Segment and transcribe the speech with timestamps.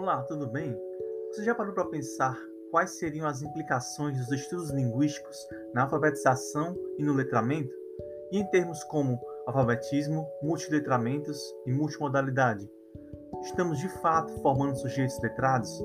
[0.00, 0.80] Olá, tudo bem?
[1.28, 2.38] Você já parou para pensar
[2.70, 5.36] quais seriam as implicações dos estudos linguísticos
[5.74, 7.74] na alfabetização e no letramento?
[8.30, 11.36] E em termos como alfabetismo, multiletramentos
[11.66, 12.70] e multimodalidade?
[13.42, 15.84] Estamos de fato formando sujeitos letrados?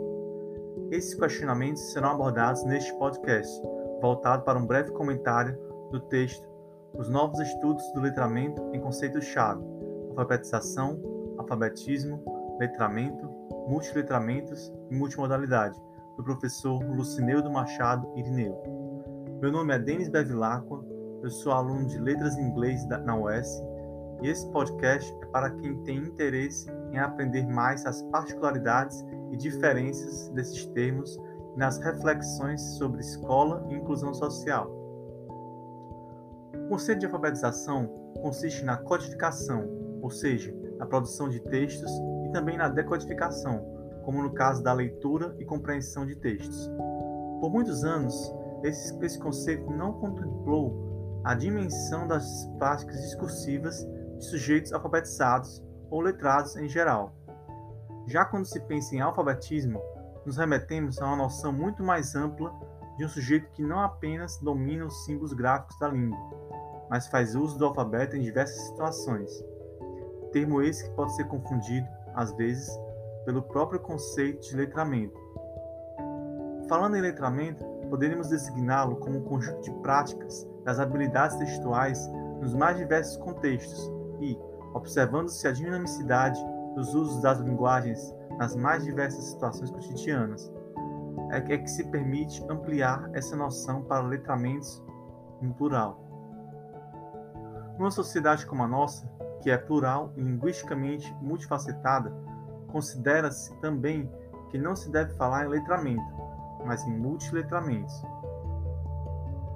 [0.91, 3.59] Esses questionamentos serão abordados neste podcast,
[3.99, 5.57] voltado para um breve comentário
[5.89, 6.47] do texto
[6.93, 9.65] Os Novos Estudos do Letramento em Conceitos-Chave,
[10.09, 11.01] Alfabetização,
[11.39, 12.23] Alfabetismo,
[12.59, 15.79] Letramento, Multiletramentos e Multimodalidade,
[16.17, 18.61] do professor Lucineudo Machado Irineu.
[19.41, 20.83] Meu nome é Denis Bevilacqua,
[21.21, 23.47] eu sou aluno de Letras em Inglês na UES
[24.21, 30.29] e esse podcast é para quem tem interesse em aprender mais as particularidades e diferenças
[30.29, 31.19] desses termos
[31.55, 34.69] nas reflexões sobre escola e inclusão social.
[36.65, 37.87] O conceito de alfabetização
[38.21, 39.67] consiste na codificação,
[40.01, 41.91] ou seja, na produção de textos
[42.33, 43.63] também na decodificação,
[44.03, 46.69] como no caso da leitura e compreensão de textos.
[47.39, 48.13] Por muitos anos,
[48.63, 56.57] esse, esse conceito não contemplou a dimensão das práticas discursivas de sujeitos alfabetizados ou letrados
[56.57, 57.15] em geral.
[58.07, 59.79] Já quando se pensa em alfabetismo,
[60.25, 62.53] nos remetemos a uma noção muito mais ampla
[62.97, 66.19] de um sujeito que não apenas domina os símbolos gráficos da língua,
[66.89, 69.31] mas faz uso do alfabeto em diversas situações.
[70.31, 72.69] Termo esse que pode ser confundido às vezes,
[73.25, 75.17] pelo próprio conceito de letramento.
[76.67, 82.77] Falando em letramento, poderíamos designá-lo como um conjunto de práticas das habilidades textuais nos mais
[82.77, 84.37] diversos contextos e,
[84.73, 86.39] observando-se a dinamicidade
[86.75, 90.51] dos usos das linguagens nas mais diversas situações cotidianas,
[91.31, 94.81] é que é se permite ampliar essa noção para letramentos
[95.41, 95.99] no plural.
[97.77, 99.07] Numa sociedade como a nossa,
[99.43, 102.11] que é plural e linguisticamente multifacetada,
[102.67, 104.09] considera-se também
[104.49, 106.03] que não se deve falar em letramento,
[106.65, 107.93] mas em multiletramentos.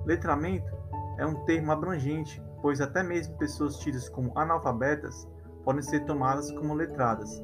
[0.06, 0.76] Letramento
[1.18, 5.28] é um termo abrangente, pois até mesmo pessoas tidas como analfabetas
[5.64, 7.42] podem ser tomadas como letradas,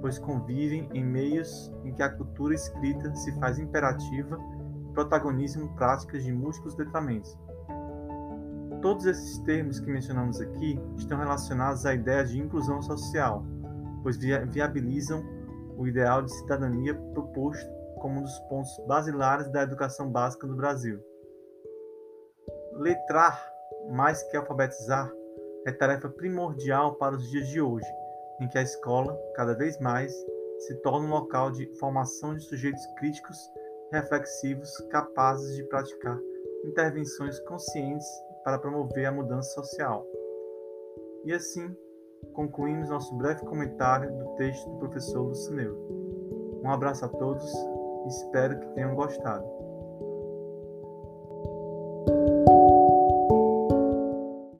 [0.00, 4.38] pois convivem em meios em que a cultura escrita se faz imperativa
[4.84, 7.36] e protagonizam práticas de múltiplos letramentos.
[8.82, 13.44] Todos esses termos que mencionamos aqui estão relacionados à ideia de inclusão social,
[14.02, 15.22] pois viabilizam
[15.78, 17.70] o ideal de cidadania proposto
[18.00, 20.98] como um dos pontos basilares da educação básica do Brasil.
[22.72, 23.40] Letrar,
[23.92, 25.08] mais que alfabetizar,
[25.64, 27.86] é tarefa primordial para os dias de hoje,
[28.40, 30.12] em que a escola, cada vez mais,
[30.58, 33.38] se torna um local de formação de sujeitos críticos
[33.92, 36.18] reflexivos capazes de praticar
[36.64, 38.08] intervenções conscientes
[38.44, 40.06] para promover a mudança social.
[41.24, 41.74] E assim,
[42.34, 45.76] concluímos nosso breve comentário do texto do professor Lucineu.
[46.64, 47.44] Um abraço a todos
[48.04, 49.44] e espero que tenham gostado.